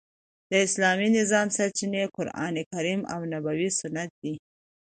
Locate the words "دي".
4.21-4.33